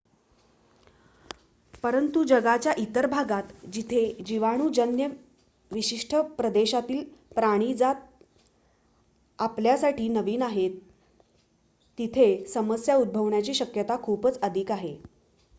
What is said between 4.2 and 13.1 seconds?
जीवाणूजन्य विशिष्ट प्रदेशातील प्राणिजात आपल्यासाठी नवीन आहेत तिथे समस्या